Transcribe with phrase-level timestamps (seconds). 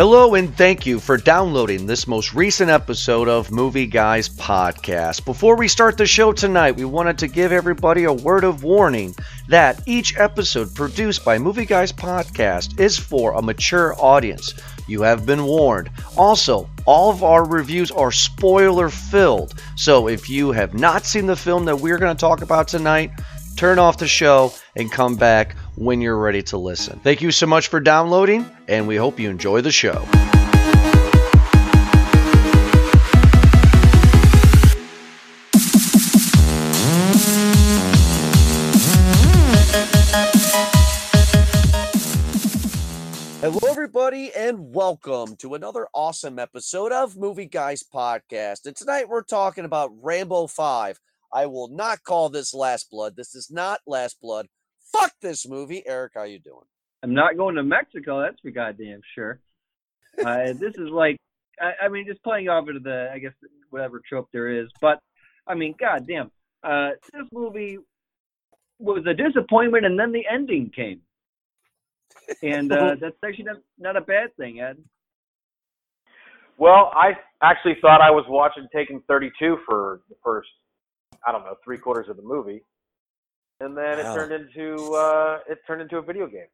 [0.00, 5.26] Hello, and thank you for downloading this most recent episode of Movie Guys Podcast.
[5.26, 9.14] Before we start the show tonight, we wanted to give everybody a word of warning
[9.48, 14.54] that each episode produced by Movie Guys Podcast is for a mature audience.
[14.88, 15.90] You have been warned.
[16.16, 21.36] Also, all of our reviews are spoiler filled, so if you have not seen the
[21.36, 23.10] film that we're going to talk about tonight,
[23.60, 26.98] turn off the show and come back when you're ready to listen.
[27.00, 30.02] Thank you so much for downloading, and we hope you enjoy the show.
[43.42, 48.64] Hello, everybody, and welcome to another awesome episode of Movie Guys Podcast.
[48.64, 50.98] And tonight we're talking about Rambo 5.
[51.32, 53.16] I will not call this Last Blood.
[53.16, 54.46] This is not Last Blood.
[54.92, 55.82] Fuck this movie.
[55.86, 56.64] Eric, how you doing?
[57.02, 58.20] I'm not going to Mexico.
[58.20, 59.40] That's for goddamn sure.
[60.18, 61.16] Uh, this is like,
[61.60, 63.32] I, I mean, just playing off of the, I guess,
[63.70, 64.68] whatever trope there is.
[64.80, 64.98] But
[65.46, 66.30] I mean, goddamn,
[66.62, 67.78] uh, this movie
[68.78, 71.00] was a disappointment, and then the ending came,
[72.42, 74.78] and uh, that's actually not, not a bad thing, Ed.
[76.58, 80.48] Well, I actually thought I was watching Taken 32 for the first,
[81.26, 82.62] I don't know, three quarters of the movie,
[83.60, 86.46] and then it turned into uh, it turned into a video game.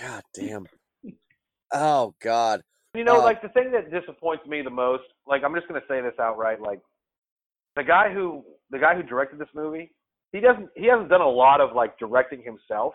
[0.00, 0.66] God damn.
[1.72, 2.62] Oh God.
[2.94, 5.80] You know, Uh, like the thing that disappoints me the most, like I'm just gonna
[5.88, 6.80] say this outright, like
[7.76, 9.94] the guy who the guy who directed this movie,
[10.32, 12.94] he doesn't he hasn't done a lot of like directing himself,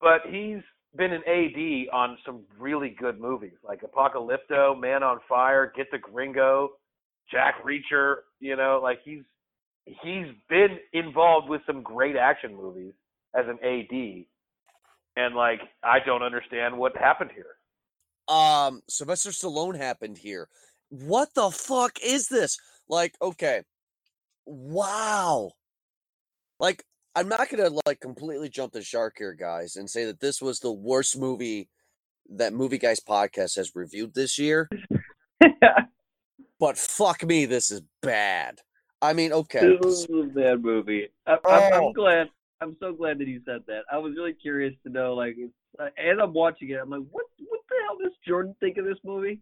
[0.00, 0.62] but he's
[0.96, 5.98] been an AD on some really good movies like Apocalypto, Man on Fire, Get the
[5.98, 6.70] Gringo,
[7.30, 8.16] Jack Reacher.
[8.40, 9.22] You know, like he's
[10.02, 12.92] he's been involved with some great action movies
[13.34, 14.24] as an AD,
[15.16, 17.56] and like I don't understand what happened here.
[18.34, 20.48] Um, Sylvester Stallone happened here.
[20.88, 22.58] What the fuck is this?
[22.88, 23.62] Like, okay.
[24.46, 25.52] Wow.
[26.58, 26.84] Like,
[27.14, 30.60] I'm not gonna like completely jump the shark here, guys, and say that this was
[30.60, 31.68] the worst movie
[32.28, 34.68] that Movie Guys podcast has reviewed this year.
[36.60, 38.60] But fuck me, this is bad.
[39.02, 39.76] I mean, okay.
[39.80, 41.08] This a bad movie.
[41.26, 41.86] I, I'm, Oh.
[41.86, 42.30] I'm glad.
[42.60, 43.84] I'm so glad that you said that.
[43.90, 45.36] I was really curious to know, like,
[45.78, 48.84] uh, as I'm watching it, I'm like, what, what the hell does Jordan think of
[48.84, 49.40] this movie?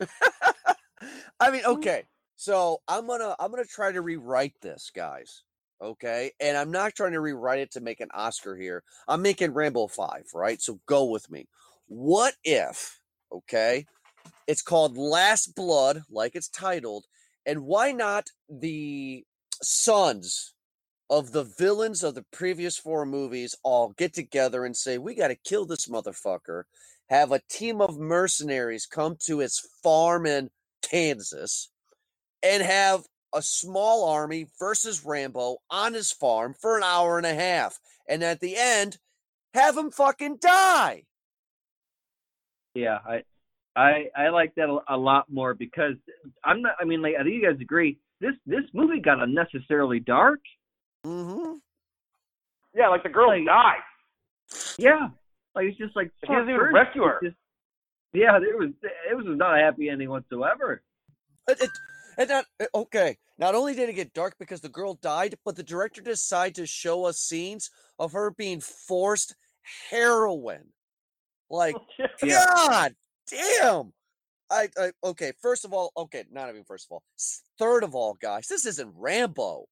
[1.40, 2.04] I mean, okay.
[2.36, 5.42] So I'm gonna I'm gonna try to rewrite this, guys.
[5.82, 8.82] Okay, and I'm not trying to rewrite it to make an Oscar here.
[9.08, 10.60] I'm making Rambo Five, right?
[10.60, 11.48] So go with me.
[11.88, 13.86] What if, okay,
[14.46, 17.04] it's called Last Blood, like it's titled,
[17.46, 19.24] and why not the
[19.62, 20.52] sons
[21.08, 25.28] of the villains of the previous four movies all get together and say, "We got
[25.28, 26.64] to kill this motherfucker."
[27.08, 30.50] Have a team of mercenaries come to his farm in
[30.82, 31.70] Kansas
[32.42, 37.34] and have a small army versus Rambo on his farm for an hour and a
[37.34, 37.78] half.
[38.08, 38.98] And at the end,
[39.54, 41.04] have him fucking die.
[42.74, 43.24] Yeah, I,
[43.76, 45.94] I, I like that a, a lot more because
[46.44, 46.74] I'm not.
[46.80, 47.98] I mean, like, I think you guys agree.
[48.20, 50.40] This this movie got unnecessarily dark.
[51.04, 51.56] Mm-hmm.
[52.74, 53.80] Yeah, like the girl Like- died.
[54.78, 55.08] Yeah,
[55.54, 57.20] like it's just like He doesn't even first, rescue her.
[57.22, 57.36] just-
[58.14, 58.70] yeah, it was
[59.10, 60.82] it was not a happy ending whatsoever.
[61.48, 61.70] It, it,
[62.16, 65.54] and not, uh, okay, not only did it get dark because the girl died, but
[65.56, 69.34] the director decided to show us scenes of her being forced
[69.90, 70.68] heroin.
[71.50, 71.76] Like,
[72.22, 72.44] Yeah.
[72.46, 72.94] God
[73.30, 73.92] damn.
[74.50, 75.32] I, I okay.
[75.42, 77.02] First of all, okay, not even first of all.
[77.58, 79.64] Third of all, guys, this isn't Rambo.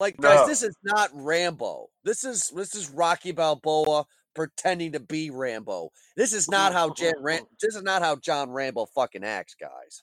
[0.00, 0.46] Like, guys, No.
[0.48, 1.86] this is not Rambo.
[2.04, 4.04] This is this is Rocky Balboa
[4.34, 5.90] pretending to be Rambo.
[6.16, 10.02] This is not how Jan Ram- This is not how John Rambo fucking acts, guys.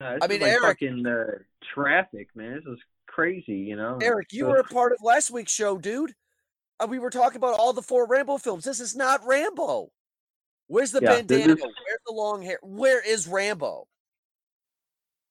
[0.00, 1.24] I mean, like Eric- fucking uh,
[1.74, 2.54] traffic, man.
[2.64, 3.98] This is crazy, you know.
[4.02, 6.12] Eric, you So- were a part of last week's show, dude.
[6.80, 8.64] Uh, we were talking about all the four Rambo films.
[8.64, 9.90] This is not Rambo.
[10.68, 11.54] Where's the Yeah, bandana?
[11.54, 12.58] is- Where's the long hair?
[12.62, 13.88] Where is Rambo?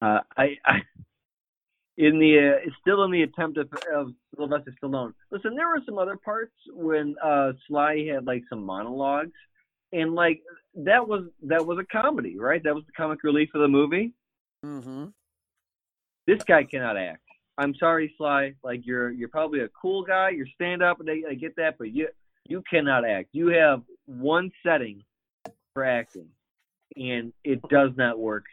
[0.01, 0.81] Uh, I, I,
[1.97, 5.13] in the uh, it's still in the attempt of, of Sylvester Stallone.
[5.31, 9.31] Listen, there were some other parts when uh, Sly had like some monologues,
[9.93, 10.41] and like
[10.75, 12.63] that was that was a comedy, right?
[12.63, 14.13] That was the comic relief of the movie.
[14.63, 15.05] Mm-hmm.
[16.27, 17.21] This guy cannot act.
[17.57, 18.53] I'm sorry, Sly.
[18.63, 20.29] Like you're you're probably a cool guy.
[20.29, 22.09] You're stand up, and I, I get that, but you
[22.47, 23.29] you cannot act.
[23.31, 25.03] You have one setting
[25.77, 26.25] for acting,
[26.95, 28.45] and it does not work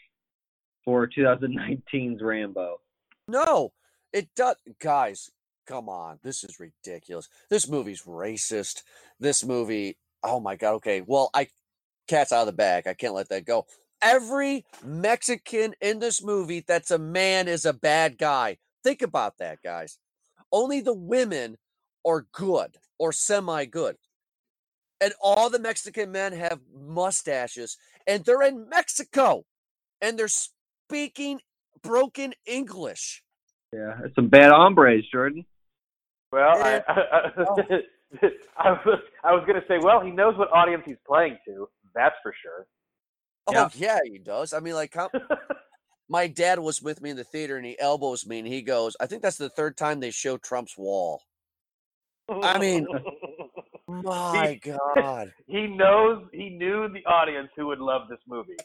[0.85, 2.83] for 2019's Rambo.
[3.27, 3.73] No,
[4.13, 4.57] it does.
[4.79, 5.31] Guys,
[5.67, 6.19] come on.
[6.23, 7.31] This is ridiculous.
[7.49, 8.83] This movie's racist.
[9.19, 10.75] This movie, oh my God.
[10.75, 11.01] Okay.
[11.01, 11.49] Well, I,
[12.09, 12.87] cat's out of the bag.
[12.87, 13.65] I can't let that go.
[14.03, 18.59] Every Mexican in this movie that's a man is a bad guy.
[18.83, 19.97] Think about that, guys.
[20.53, 21.57] Only the women
[22.07, 23.97] are good or semi good.
[25.05, 29.45] And all the Mexican men have mustaches and they're in Mexico
[30.01, 31.41] and they're speaking
[31.83, 33.23] broken English.
[33.71, 35.45] Yeah, it's some bad hombres, Jordan.
[36.33, 40.85] Well, I, I, I, I was I was gonna say, well, he knows what audience
[40.87, 41.69] he's playing to.
[41.95, 42.67] That's for sure.
[43.47, 43.69] Oh Yeah.
[43.75, 44.55] yeah, he does.
[44.55, 45.11] I mean, like, how,
[46.09, 48.97] my dad was with me in the theater, and he elbows me, and he goes,
[48.99, 51.21] "I think that's the third time they show Trump's wall."
[52.31, 52.87] I mean,
[54.03, 54.61] My
[54.97, 58.57] God, he knows he knew the audience who would love this movie,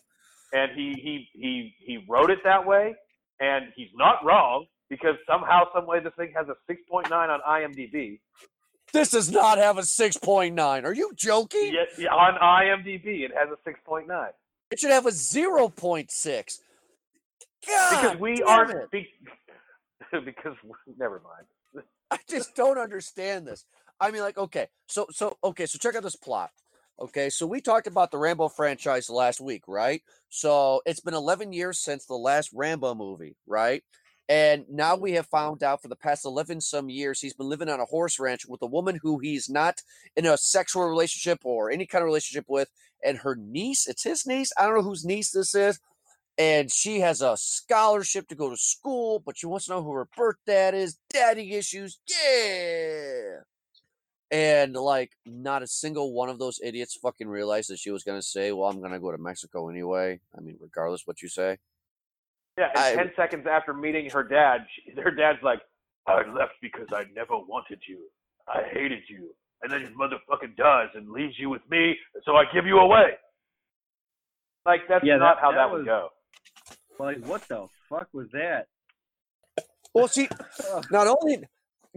[0.54, 2.96] and he he he he wrote it that way,
[3.40, 7.30] and he's not wrong because somehow, some way, this thing has a six point nine
[7.30, 8.20] on IMDb.
[8.92, 10.86] this does not have a six point nine.
[10.86, 11.74] Are you joking?
[11.74, 14.32] Yet yeah, on IMDb, it has a six point nine
[14.72, 16.60] It should have a zero point six.
[17.68, 19.08] God, because we aren't be,
[20.25, 20.56] because
[20.98, 21.86] never mind.
[22.12, 23.66] I just don't understand this.
[24.00, 26.51] I mean, like, okay, so so okay, so check out this plot.
[27.00, 30.01] Okay, so we talked about the Rambo franchise last week, right?
[30.30, 33.84] So it's been 11 years since the last Rambo movie, right?
[34.28, 37.69] And now we have found out for the past 11 some years he's been living
[37.69, 39.81] on a horse ranch with a woman who he's not
[40.16, 42.69] in a sexual relationship or any kind of relationship with,
[43.04, 44.51] and her niece, it's his niece.
[44.57, 45.80] I don't know whose niece this is.
[46.38, 49.92] And she has a scholarship to go to school, but she wants to know who
[49.94, 50.98] her birth dad is.
[51.10, 52.00] Daddy issues.
[52.07, 53.42] Yeah.
[54.31, 58.20] And like, not a single one of those idiots fucking realized that she was going
[58.20, 60.20] to say, Well, I'm going to go to Mexico anyway.
[60.38, 61.58] I mean, regardless what you say.
[62.58, 65.62] Yeah, and I- ten seconds after meeting her dad, she, her dad's like,
[66.08, 68.00] "I left because I never wanted you.
[68.48, 69.30] I hated you,
[69.64, 73.12] and then your motherfucking does and leaves you with me, so I give you away."
[74.66, 76.10] Like that's Yeah, not that- how that that, was- would go.
[77.00, 78.68] Like, what the fuck was that?
[79.94, 80.28] Well, see,
[80.92, 81.44] not only,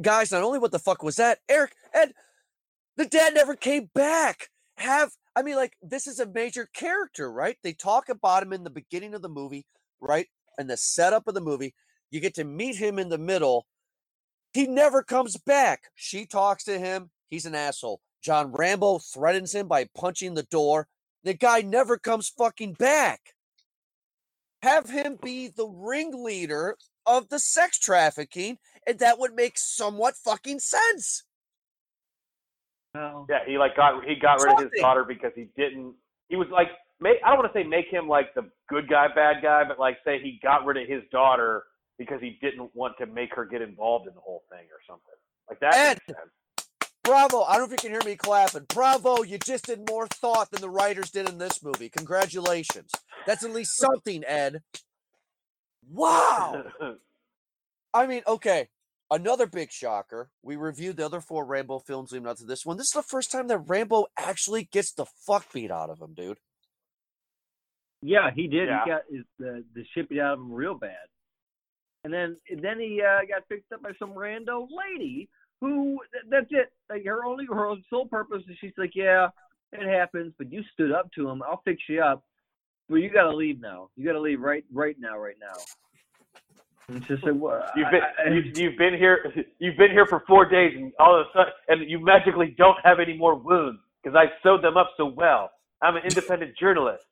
[0.01, 2.13] guys, not only what the fuck was that, Eric, and
[2.97, 4.49] the dad never came back.
[4.77, 7.57] Have, I mean, like, this is a major character, right?
[7.63, 9.67] They talk about him in the beginning of the movie,
[10.01, 10.27] right?
[10.59, 11.75] And the setup of the movie.
[12.11, 13.67] You get to meet him in the middle.
[14.53, 15.85] He never comes back.
[15.95, 17.11] She talks to him.
[17.31, 18.01] He's an asshole.
[18.23, 20.89] John Rambo threatens him by punching the door.
[21.25, 23.21] The guy never comes fucking back.
[24.63, 26.77] Have him be the ringleader
[27.07, 31.25] of the sex trafficking, and that would make somewhat fucking sense.
[32.95, 35.95] Well, Yeah, he like got he got rid of his daughter because he didn't.
[36.29, 36.69] He was like,
[37.01, 39.79] make, I don't want to say make him like the good guy, bad guy, but
[39.79, 41.65] like say he got rid of his daughter
[41.99, 45.15] because he didn't want to make her get involved in the whole thing or something.
[45.49, 46.17] Like that Ed.
[47.05, 47.43] Bravo.
[47.43, 48.67] I don't know if you can hear me clapping.
[48.69, 49.23] Bravo.
[49.23, 51.89] You just did more thought than the writers did in this movie.
[51.89, 52.91] Congratulations.
[53.27, 54.61] That's at least something, Ed.
[55.91, 56.65] Wow.
[57.95, 58.69] I mean, okay.
[59.11, 60.31] Another big shocker.
[60.43, 62.79] We reviewed the other four Rambo films leading up to this one.
[62.79, 66.15] This is the first time that Rambo actually gets the fuck beat out of him,
[66.15, 66.39] dude.
[68.01, 68.69] yeah, he did.
[68.69, 68.85] Yeah.
[68.85, 70.97] He got his, the the shit beat out of him real bad.
[72.05, 75.29] And then and then he uh, got picked up by some rando lady
[75.61, 76.73] who th- that's it.
[76.89, 79.29] Like her only her sole purpose is she's like, yeah,
[79.73, 81.43] it happens, but you stood up to him.
[81.43, 82.25] I'll fix you up.
[82.89, 83.91] But you got to leave now.
[83.97, 85.53] You got to leave right right now, right now.
[86.93, 87.71] And it's just like, what?
[87.75, 91.27] You've been you've, you've been here you've been here for four days and all of
[91.27, 94.91] a sudden and you magically don't have any more wounds because I sewed them up
[94.99, 95.51] so well.
[95.81, 97.05] I'm an independent journalist.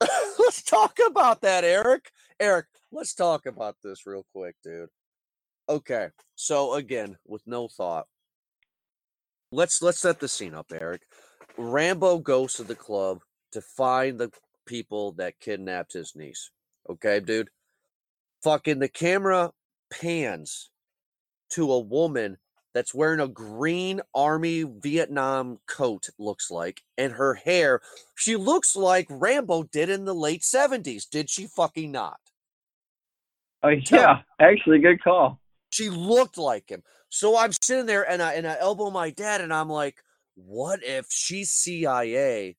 [0.38, 2.10] let's talk about that, Eric.
[2.40, 4.88] Eric, let's talk about this real quick, dude.
[5.68, 8.06] Okay, so again, with no thought,
[9.52, 11.02] let's let's set the scene up, Eric.
[11.58, 13.18] Rambo goes to the club
[13.52, 14.30] to find the
[14.66, 16.50] people that kidnapped his niece.
[16.88, 17.50] Okay, dude.
[18.42, 19.52] Fucking the camera
[19.90, 20.70] pans
[21.50, 22.38] to a woman
[22.74, 27.80] that's wearing a green army Vietnam coat, looks like, and her hair
[28.16, 31.08] she looks like Rambo did in the late 70s.
[31.08, 32.18] Did she fucking not?
[33.64, 35.38] Oh, yeah, actually, good call.
[35.70, 36.82] She looked like him.
[37.10, 40.02] So I'm sitting there and I and I elbow my dad and I'm like,
[40.34, 42.56] what if she's CIA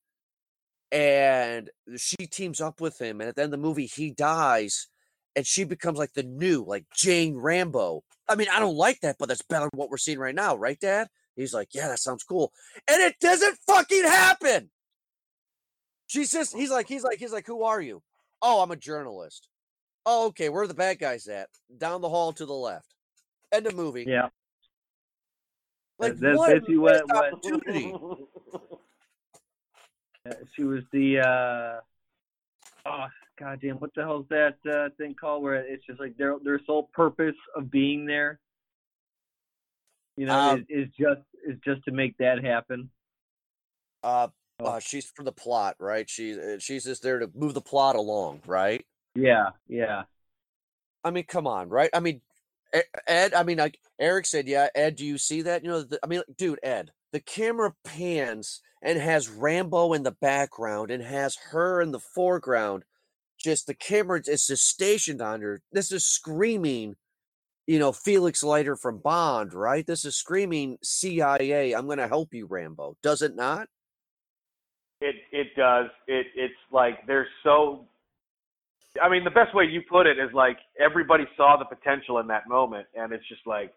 [0.94, 4.88] and she teams up with him and at the end of the movie he dies
[5.36, 8.04] and she becomes like the new, like Jane Rambo.
[8.30, 10.56] I mean, I don't like that, but that's better than what we're seeing right now,
[10.56, 11.08] right, Dad?
[11.36, 12.52] He's like, yeah, that sounds cool.
[12.88, 14.70] And it doesn't fucking happen.
[16.08, 18.02] She's just, he's like, he's like, he's like, who are you?
[18.42, 19.48] Oh, I'm a journalist.
[20.06, 20.50] Oh, okay.
[20.50, 21.50] Where are the bad guys at?
[21.78, 22.94] Down the hall to the left.
[23.52, 24.06] End of movie.
[24.08, 24.28] Yeah.
[25.98, 27.94] Like, That's what basically what- what- opportunity.
[30.26, 31.82] Uh, she was the uh
[32.86, 33.06] oh
[33.40, 36.90] goddamn what the hell's that uh, thing called where it's just like their their sole
[36.94, 38.40] purpose of being there
[40.18, 42.90] you know Um, is, is just is just to make that happen
[44.04, 44.28] Uh,
[44.60, 44.66] Oh.
[44.66, 46.08] uh, she's for the plot, right?
[46.08, 48.86] She uh, she's just there to move the plot along, right?
[49.16, 50.04] yeah yeah
[51.04, 51.90] I mean, come on, right?
[51.94, 52.22] I mean,
[53.08, 53.34] Ed.
[53.34, 54.68] I mean, like Eric said, yeah.
[54.76, 55.64] Ed, do you see that?
[55.64, 56.92] You know, the, I mean, dude, Ed.
[57.12, 62.84] The camera pans and has Rambo in the background and has her in the foreground.
[63.44, 65.62] Just the camera is just stationed on her.
[65.72, 66.96] This is screaming,
[67.68, 69.86] you know, Felix Leiter from Bond, right?
[69.86, 71.74] This is screaming CIA.
[71.74, 72.96] I'm going to help you, Rambo.
[73.04, 73.68] Does it not?
[75.02, 75.88] It it does.
[76.08, 77.86] It it's like they're so.
[79.02, 82.28] I mean, the best way you put it is like everybody saw the potential in
[82.28, 83.74] that moment, and it's just like,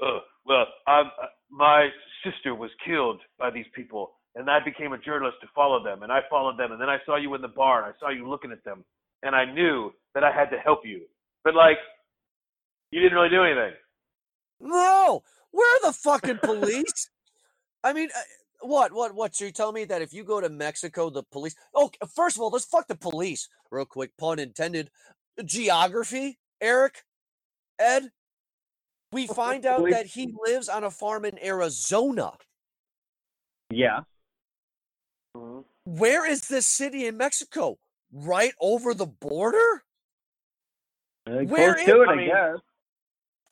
[0.00, 1.88] Ugh, well, um, uh, my
[2.24, 6.10] sister was killed by these people, and I became a journalist to follow them, and
[6.10, 8.28] I followed them, and then I saw you in the bar, and I saw you
[8.28, 8.84] looking at them,
[9.22, 11.02] and I knew that I had to help you,
[11.44, 11.78] but like,
[12.90, 13.72] you didn't really do anything.
[14.60, 17.10] No, where are the fucking police?
[17.84, 18.20] I mean, uh,
[18.60, 19.34] what, what, what?
[19.34, 21.56] So you tell me that if you go to Mexico, the police?
[21.74, 24.12] Oh, first of all, let's fuck the police real quick.
[24.18, 24.90] Pun intended.
[25.44, 27.02] Geography, Eric,
[27.78, 28.10] Ed.
[29.10, 32.32] We find out that he lives on a farm in Arizona.
[33.70, 34.00] yeah
[35.36, 35.64] Mhm.
[35.84, 37.78] Where is this city in Mexico?
[38.12, 39.84] Right over the border?
[41.26, 42.58] Uh, Where close to it I mean, guess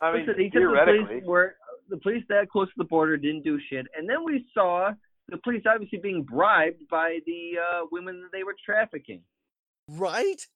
[0.01, 1.57] I mean, Listen, he said the theoretically, police were
[1.89, 4.91] the police that close to the border didn't do shit, and then we saw
[5.29, 9.23] the police obviously being bribed by the uh, women that they were trafficking.
[9.89, 10.47] Right?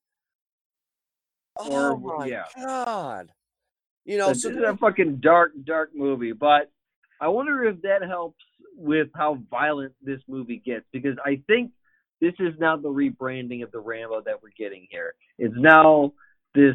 [1.56, 2.44] Or Oh my yeah.
[2.56, 3.30] god!
[4.04, 6.70] You know, this so is a fucking dark, dark movie, but
[7.20, 8.44] I wonder if that helps
[8.76, 11.70] with how violent this movie gets because I think
[12.24, 15.14] this is now the rebranding of the Rambo that we're getting here.
[15.38, 16.12] It's now
[16.54, 16.74] this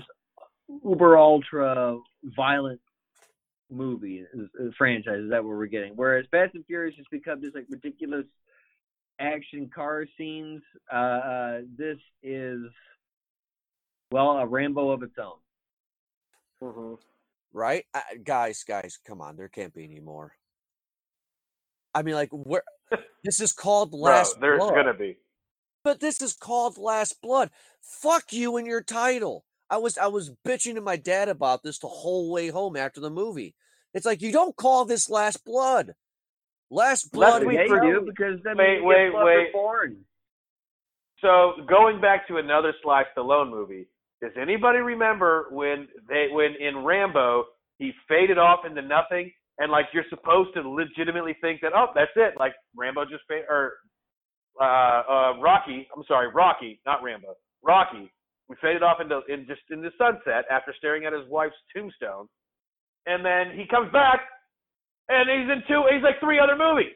[0.84, 2.79] uber ultra violent
[3.72, 5.22] movie is- is franchise.
[5.22, 5.96] Is that what we're getting?
[5.96, 8.25] Whereas Fast and Furious has become this like ridiculous
[9.20, 10.62] action car scenes.
[10.91, 12.62] Uh, uh, this is
[14.12, 15.39] well a Rambo of its own.
[16.62, 17.00] Mhm.
[17.53, 17.86] right?
[17.94, 20.36] Uh, guys, guys, come on, there can't be any more.
[21.96, 22.63] I mean, like, where
[23.24, 25.18] this is called bro, Last there's Blood, gonna be.
[25.89, 27.50] But this is called Last Blood.
[27.81, 29.43] Fuck you and your title.
[29.72, 33.01] I was I was bitching to my dad about this the whole way home after
[33.01, 33.55] the movie.
[33.96, 35.96] It's like you don't call this Last Blood.
[36.69, 37.43] Last Blood.
[37.43, 39.48] we is you do because then wait, wait, wait.
[39.48, 39.98] Reborn.
[41.22, 43.88] So going back to another Sly Stallone movie,
[44.22, 47.46] does anybody remember when they when in Rambo
[47.79, 52.12] he faded off into nothing and like you're supposed to legitimately think that oh that's
[52.15, 53.74] it like Rambo just faded or
[54.60, 58.12] uh, uh, Rocky I'm sorry Rocky not Rambo Rocky
[58.50, 62.28] we faded off into in just in the sunset after staring at his wife's tombstone
[63.06, 64.22] and then he comes back
[65.10, 66.94] and he's in two he's like three other movies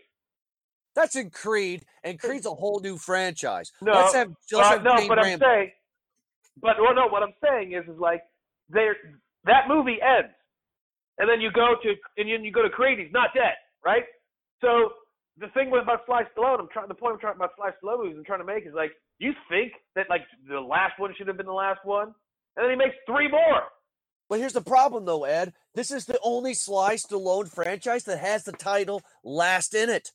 [0.96, 3.72] That's in Creed, and Creed's a whole new franchise.
[3.82, 5.72] No, let's have, let's Uh, have no, Jane but I'm saying,
[6.62, 8.22] but well, no, what I'm saying is, is like
[8.70, 8.96] there,
[9.46, 10.34] that movie ends,
[11.18, 13.56] and then you go to, and then you go to Creed, he's not dead,
[13.86, 14.04] right?
[14.62, 14.92] So
[15.38, 18.04] the thing with about Sly Stallone, I'm trying, the point I'm trying about Sly Stallone
[18.04, 21.28] movies, I'm trying to make is like, you think that like the last one should
[21.28, 22.14] have been the last one,
[22.56, 23.64] and then he makes three more.
[24.30, 25.54] But here's the problem, though, Ed.
[25.76, 30.12] This is the only Sly Stallone franchise that has the title Last in it.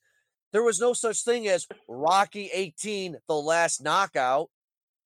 [0.53, 4.49] There was no such thing as Rocky 18, The Last Knockout.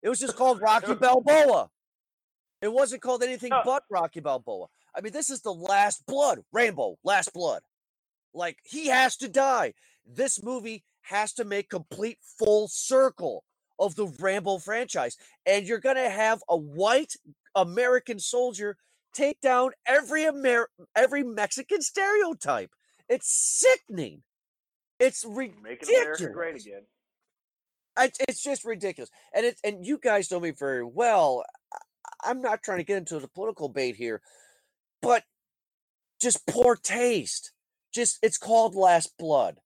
[0.02, 1.68] It was just called Rocky Balboa.
[2.60, 3.62] It wasn't called anything No.
[3.64, 4.66] but Rocky Balboa.
[4.96, 6.40] I mean, this is the last blood.
[6.52, 7.62] Rambo, last blood.
[8.32, 9.74] Like, he has to die.
[10.06, 13.44] This movie has to make complete full circle
[13.78, 15.16] of the Rambo franchise.
[15.46, 17.14] And you're going to have a white
[17.54, 18.76] American soldier
[19.12, 22.70] take down every Amer- every Mexican stereotype.
[23.08, 24.22] It's sickening.
[24.98, 26.20] It's Making ridiculous.
[26.20, 26.82] America great again.
[27.98, 29.10] It's, it's just ridiculous.
[29.34, 31.44] And it and you guys know me very well.
[32.24, 34.22] I'm not trying to get into the political bait here,
[35.02, 35.24] but
[36.20, 37.52] just poor taste.
[37.92, 39.58] Just it's called Last Blood.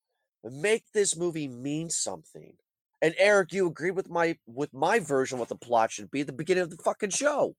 [0.50, 2.54] Make this movie mean something.
[3.02, 6.26] And Eric, you agreed with my with my version what the plot should be at
[6.26, 7.54] the beginning of the fucking show.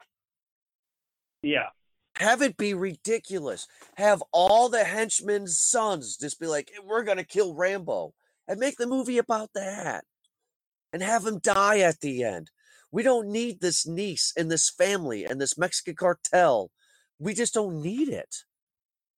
[1.42, 1.70] Yeah.
[2.18, 3.68] Have it be ridiculous.
[3.96, 8.14] Have all the henchmen's sons just be like, we're going to kill Rambo
[8.48, 10.04] and make the movie about that
[10.92, 12.50] and have him die at the end.
[12.92, 16.72] We don't need this niece and this family and this Mexican cartel.
[17.20, 18.44] We just don't need it.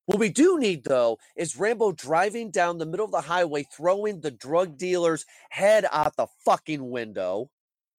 [0.09, 4.21] What we do need, though, is Rambo driving down the middle of the highway, throwing
[4.21, 7.51] the drug dealer's head out the fucking window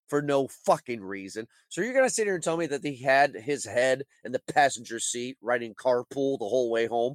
[0.09, 1.47] for no fucking reason.
[1.69, 4.41] So you're gonna sit here and tell me that he had his head in the
[4.53, 7.15] passenger seat riding carpool the whole way home?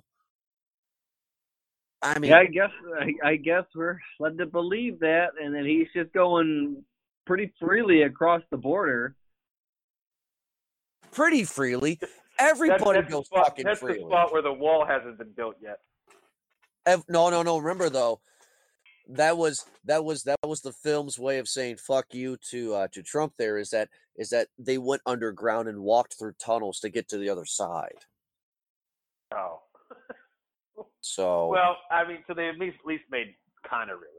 [2.01, 5.65] I mean, Yeah, I guess I, I guess we're led to believe that, and then
[5.65, 6.85] he's just going
[7.25, 9.13] pretty freely across the border.
[11.11, 11.99] pretty freely.
[12.37, 13.99] That's, Everybody that's, the, goes spot, fucking that's freely.
[13.99, 15.79] the spot where the wall hasn't been built yet.
[16.85, 17.57] Ev- no, no, no.
[17.57, 18.19] Remember though,
[19.09, 22.87] that was that was that was the film's way of saying "fuck you" to uh,
[22.91, 23.33] to Trump.
[23.37, 27.17] There is that is that they went underground and walked through tunnels to get to
[27.17, 28.05] the other side.
[29.33, 29.61] Oh.
[31.01, 33.35] So Well, I mean, so they at least, at least made
[33.69, 34.14] kind of realistic.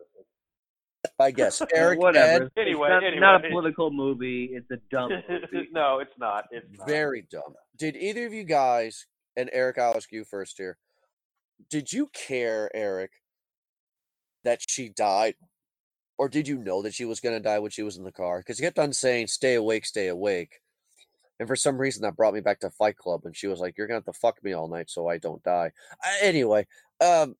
[1.19, 2.27] I guess Eric, Whatever.
[2.29, 3.21] Ed, It's Anyway, not, anyway.
[3.21, 4.51] not a political movie.
[4.53, 5.69] It's a dumb movie.
[5.73, 6.45] no, it's not.
[6.51, 6.87] It's not.
[6.89, 7.55] very dumb.
[7.79, 9.07] Did either of you guys
[9.37, 9.79] and Eric?
[9.79, 10.79] I'll ask you first here.
[11.71, 13.13] Did you care, Eric,
[14.45, 15.35] that she died,
[16.19, 18.13] or did you know that she was going to die when she was in the
[18.13, 18.39] car?
[18.41, 20.61] Because he kept on saying, "Stay awake, stay awake,"
[21.41, 23.79] and for some reason that brought me back to Fight Club, and she was like,
[23.79, 25.73] "You're going to have to fuck me all night so I don't die."
[26.05, 26.67] Uh, anyway,
[27.01, 27.37] um,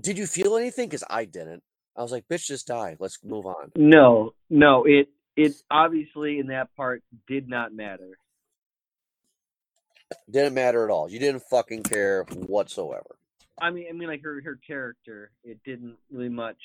[0.00, 0.88] did you feel anything?
[0.88, 1.62] Because I didn't.
[1.96, 2.96] I was like, "Bitch, just die.
[2.98, 4.84] Let's move on." No, no.
[4.84, 8.18] It it obviously in that part did not matter.
[10.30, 11.08] Didn't matter at all.
[11.08, 13.16] You didn't fucking care whatsoever.
[13.60, 16.58] I mean, I mean, like her her character, it didn't really much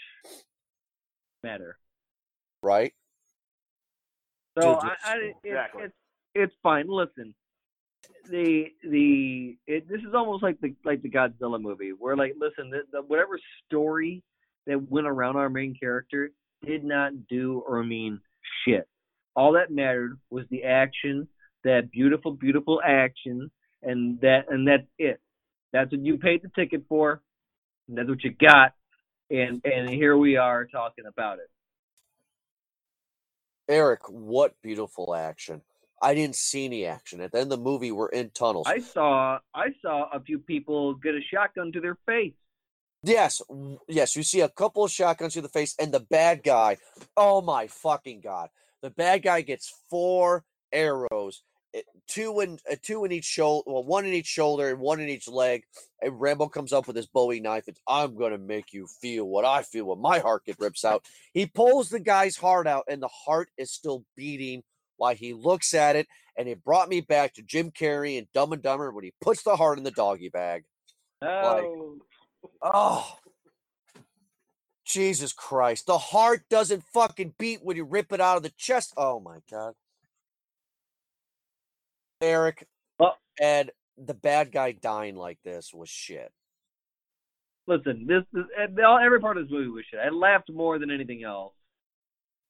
[1.43, 1.77] matter.
[2.61, 2.93] Right?
[4.59, 5.83] So I, I it's- it, Exactly.
[5.83, 5.93] it's
[6.35, 6.87] it's fine.
[6.87, 7.33] Listen,
[8.29, 12.69] the the it, this is almost like the like the Godzilla movie, where like listen,
[12.69, 14.23] the, the whatever story
[14.67, 16.31] that went around our main character
[16.65, 18.19] did not do or mean
[18.65, 18.87] shit.
[19.35, 21.27] All that mattered was the action,
[21.63, 25.19] that beautiful, beautiful action, and that and that's it.
[25.71, 27.21] That's what you paid the ticket for.
[27.87, 28.73] And that's what you got.
[29.29, 31.49] And and here we are talking about it.
[33.69, 35.61] Eric, what beautiful action.
[36.01, 37.21] I didn't see any action.
[37.21, 38.67] At the end of the movie, we're in tunnels.
[38.67, 42.33] I saw I saw a few people get a shotgun to their face.
[43.03, 43.41] Yes,
[43.87, 46.77] yes, you see a couple of shotguns to the face, and the bad guy.
[47.15, 48.49] Oh my fucking god!
[48.81, 53.83] The bad guy gets four arrows, eh, two in uh, two in each shoulder, well,
[53.83, 55.63] one in each shoulder and one in each leg.
[56.01, 57.67] And Rambo comes up with his Bowie knife.
[57.67, 61.03] And I'm gonna make you feel what I feel when my heart gets rips out.
[61.33, 64.63] He pulls the guy's heart out, and the heart is still beating
[64.97, 66.07] while he looks at it.
[66.37, 69.43] And it brought me back to Jim Carrey and Dumb and Dumber when he puts
[69.43, 70.63] the heart in the doggy bag.
[71.21, 71.97] Oh,
[72.61, 73.17] Oh,
[74.85, 75.85] Jesus Christ.
[75.85, 78.93] The heart doesn't fucking beat when you rip it out of the chest.
[78.97, 79.73] Oh my God.
[82.21, 82.65] Eric, uh,
[83.03, 86.31] Well- Ed, the bad guy dying like this was shit.
[87.67, 89.99] listen, this, this every part of this movie was shit.
[89.99, 91.53] I laughed more than anything else,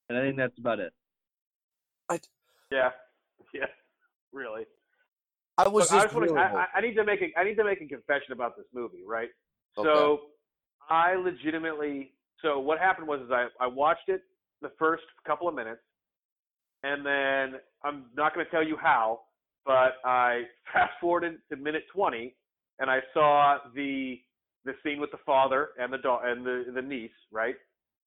[0.07, 0.93] and I think that's about it.
[2.09, 2.19] I,
[2.71, 2.91] Yeah.
[3.53, 3.65] Yeah.
[4.31, 4.65] Really.
[5.57, 7.43] I was Look, I, just just wanna, I, I- I need to make a I
[7.43, 9.29] need to make a confession about this movie, right?
[9.79, 9.89] Okay.
[9.89, 10.19] So
[10.89, 12.11] I legitimately
[12.41, 14.21] so what happened was is I, I watched it
[14.61, 15.81] the first couple of minutes
[16.83, 19.21] and then I'm not gonna tell you how,
[19.65, 22.35] but I fast forwarded to minute twenty
[22.79, 24.19] and I saw the
[24.65, 27.55] the scene with the father and the dog and the the niece, right?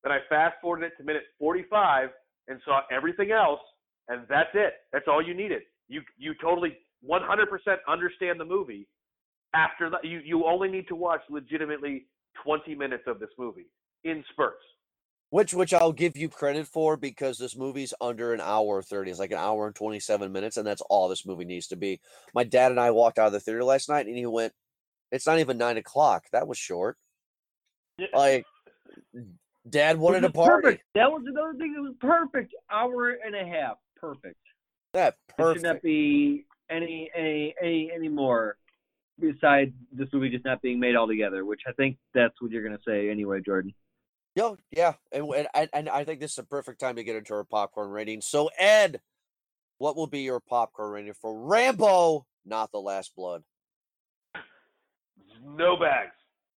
[0.02, 2.11] Then I fast forwarded it to minute forty five
[2.48, 3.61] and saw everything else
[4.08, 4.74] and that's it.
[4.92, 5.62] That's all you needed.
[5.88, 6.76] You you totally
[7.08, 7.18] 100%
[7.88, 8.87] understand the movie
[9.54, 10.04] after that.
[10.04, 12.06] You you only need to watch legitimately
[12.44, 13.66] 20 minutes of this movie
[14.04, 14.62] in spurts.
[15.30, 19.10] which which I'll give you credit for because this movie's under an hour 30.
[19.10, 22.00] It's like an hour and 27 minutes, and that's all this movie needs to be.
[22.34, 24.52] My dad and I walked out of the theater last night and he went,
[25.10, 26.24] It's not even nine o'clock.
[26.32, 26.96] That was short.
[28.12, 28.46] Like
[29.68, 30.62] dad wanted a party.
[30.62, 30.84] Perfect.
[30.94, 32.54] That was another thing that was perfect.
[32.70, 33.76] Hour and a half.
[33.96, 34.36] Perfect.
[34.92, 38.56] That There should not be any any any any more
[39.22, 42.62] besides this movie just not being made all together, which I think that's what you're
[42.62, 43.72] gonna say anyway, Jordan.
[44.35, 47.16] Yo, yeah, and, and and and I think this is a perfect time to get
[47.16, 48.20] into our popcorn rating.
[48.20, 49.00] So, Ed,
[49.78, 52.26] what will be your popcorn rating for Rambo?
[52.44, 53.42] Not the Last Blood.
[55.44, 56.12] No bags.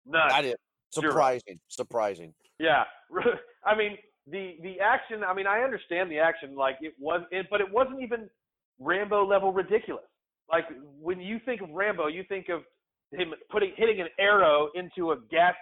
[0.06, 0.30] None.
[0.30, 0.56] That is
[0.94, 1.12] Zero.
[1.12, 1.60] surprising.
[1.68, 2.34] Surprising.
[2.60, 2.84] Yeah,
[3.66, 3.98] I mean
[4.28, 5.24] the the action.
[5.24, 6.56] I mean, I understand the action.
[6.56, 8.30] Like it was, it, but it wasn't even
[8.80, 10.06] Rambo level ridiculous.
[10.50, 10.66] Like
[11.00, 12.62] when you think of Rambo, you think of
[13.12, 15.56] him putting hitting an arrow into a gas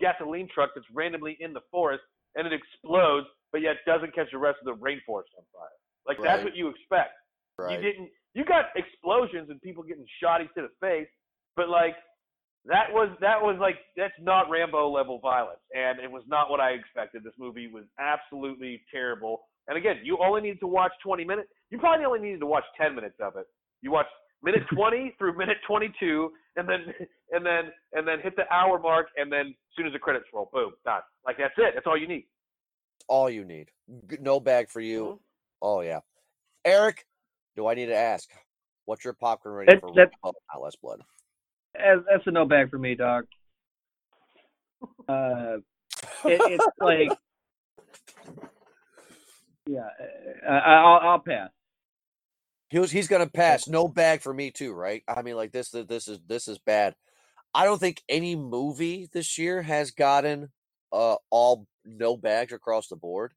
[0.00, 2.02] gasoline truck that's randomly in the forest
[2.34, 5.68] and it explodes, but yet doesn't catch the rest of the rainforest on fire.
[6.06, 6.24] Like Right.
[6.24, 7.14] that's what you expect.
[7.58, 7.78] Right.
[7.78, 8.10] You didn't.
[8.34, 11.08] You got explosions and people getting shotties to the face,
[11.54, 11.94] but like
[12.66, 16.60] that was that was like that's not Rambo level violence, and it was not what
[16.60, 17.22] I expected.
[17.22, 19.42] This movie was absolutely terrible.
[19.68, 21.48] And again, you only need to watch 20 minutes.
[21.70, 23.46] You probably only needed to watch 10 minutes of it.
[23.82, 24.06] You watch
[24.44, 26.80] minute 20 through minute 22, and then
[27.32, 30.26] and then and then hit the hour mark, and then as soon as the credits
[30.32, 31.00] roll, boom, done.
[31.26, 31.72] Like that's it.
[31.74, 32.26] That's all you need.
[33.08, 33.68] all you need.
[34.20, 35.04] No bag for you.
[35.04, 35.18] Mhm.
[35.62, 36.00] Oh yeah.
[36.64, 37.04] Eric,
[37.56, 38.30] do I need to ask?
[38.86, 41.00] What's your popcorn rating That- for that- Rambo Not Last Blood?
[41.74, 43.24] As, that's a no bag for me, Doc.
[45.08, 45.56] Uh,
[46.24, 47.10] it, it's like,
[49.66, 49.88] yeah,
[50.48, 51.50] I, I'll, I'll pass.
[52.74, 53.68] He was, he's gonna pass.
[53.68, 55.04] No bag for me too, right?
[55.06, 55.68] I mean, like this.
[55.68, 56.96] This is this is bad.
[57.54, 60.48] I don't think any movie this year has gotten
[60.90, 63.32] uh all no bags across the board.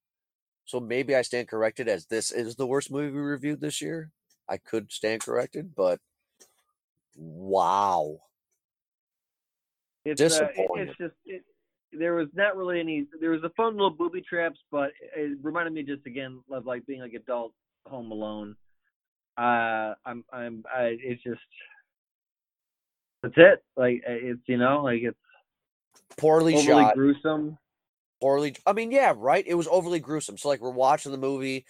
[0.66, 4.10] So maybe I stand corrected as this is the worst movie we reviewed this year.
[4.50, 6.00] I could stand corrected, but
[7.16, 8.18] wow.
[10.04, 10.90] It's uh, Disappointed.
[10.90, 11.44] it's just it,
[11.94, 13.06] there was not really any.
[13.22, 16.88] There was a fun little booby traps, but it reminded me just again of like
[16.88, 17.54] being like adult
[17.86, 18.56] Home Alone.
[19.38, 20.98] Uh, I'm I'm I.
[21.00, 21.40] It's just
[23.22, 23.64] that's it.
[23.76, 25.18] Like uh, it's you know like it's
[26.18, 26.96] Poorly overly shot.
[26.96, 27.58] gruesome.
[28.22, 31.66] poorly i mean yeah right it was overly gruesome so like we're watching the movie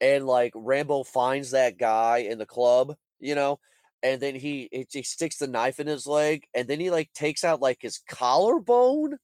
[0.00, 3.60] and like rambo finds that guy in the club you know
[4.02, 7.12] and then he he he sticks the knife in his leg and then he like
[7.12, 9.16] takes out like his collarbone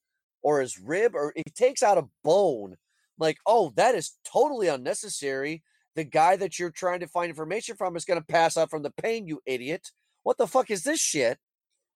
[0.42, 2.76] or his rib or he takes out a bone
[3.18, 5.62] like oh that is totally unnecessary
[5.98, 8.84] the guy that you're trying to find information from is going to pass out from
[8.84, 9.90] the pain you idiot
[10.22, 11.38] what the fuck is this shit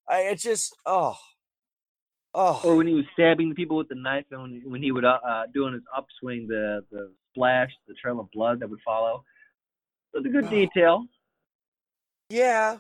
[0.09, 1.17] I, it's just oh
[2.35, 4.91] oh Or when he was stabbing the people with the knife, and when, when he
[4.91, 8.81] would uh, uh doing his upswing, the the splash, the trail of blood that would
[8.85, 9.25] follow.
[10.13, 11.05] Was a good detail.
[12.29, 12.79] Yeah,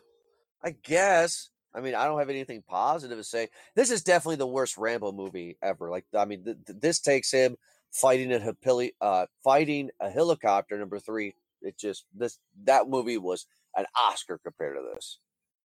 [0.62, 1.50] I guess.
[1.74, 3.48] I mean, I don't have anything positive to say.
[3.74, 5.88] This is definitely the worst Rambo movie ever.
[5.88, 7.56] Like, I mean, th- this takes him
[7.92, 10.78] fighting a heli- uh, fighting a helicopter.
[10.78, 11.34] Number three.
[11.64, 15.18] It just this that movie was an Oscar compared to this.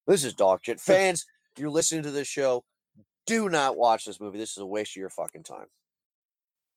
[0.07, 0.79] This is dog shit.
[0.79, 1.25] Fans,
[1.57, 2.63] you're listening to this show.
[3.25, 4.37] Do not watch this movie.
[4.37, 5.67] This is a waste of your fucking time.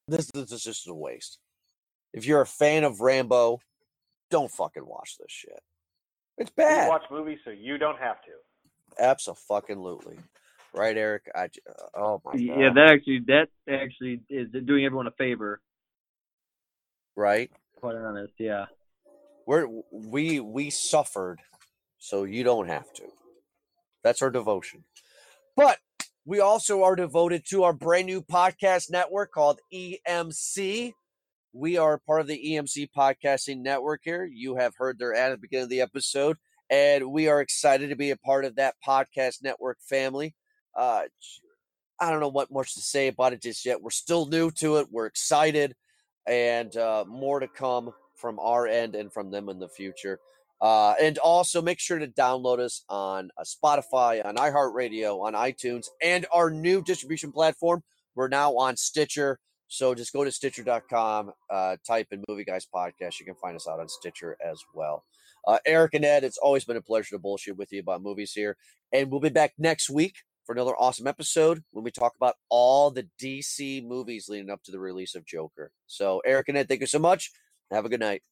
[0.07, 1.39] This, this is just a waste.
[2.15, 3.61] If you're a fan of Rambo,
[4.31, 5.61] don't fucking watch this shit.
[6.39, 6.89] It's bad.
[6.89, 8.31] watch movies so you don't have to.
[8.99, 10.17] Absolutely.
[10.79, 11.29] Right, Eric?
[11.35, 11.49] I, uh,
[11.97, 12.41] oh my god.
[12.41, 15.61] Yeah, that actually that actually is doing everyone a favor.
[17.17, 17.51] right?
[17.75, 18.67] Quite honest, yeah.
[19.45, 21.41] We're we we suffered,
[21.99, 23.03] so you don't have to.
[24.05, 24.85] That's our devotion.
[25.57, 25.79] But
[26.25, 30.93] we also are devoted to our brand new podcast network called EMC.
[31.53, 34.25] We are part of the EMC podcasting network here.
[34.25, 36.37] You have heard their ad at the beginning of the episode,
[36.71, 40.37] and we are excited to be a part of that podcast network family.
[40.79, 41.03] Uh,
[42.01, 43.83] I don't know what much to say about it just yet.
[43.83, 44.87] We're still new to it.
[44.91, 45.75] We're excited,
[46.27, 50.21] and uh, more to come from our end and from them in the future.
[50.61, 55.87] Uh, and also make sure to download us on uh, Spotify, on iHeartRadio, on iTunes,
[56.03, 57.83] and our new distribution platform.
[58.15, 59.39] We're now on Stitcher.
[59.69, 63.21] So just go to Stitcher.com, uh, type in Movie Guys Podcast.
[63.21, 65.05] You can find us out on Stitcher as well.
[65.47, 68.33] Uh, Eric and Ed, it's always been a pleasure to bullshit with you about movies
[68.33, 68.57] here.
[68.93, 70.15] And we'll be back next week
[70.49, 74.73] for another awesome episode when we talk about all the DC movies leading up to
[74.73, 75.71] the release of Joker.
[75.87, 77.31] So, Eric and Ed, thank you so much.
[77.71, 78.23] Have a good night.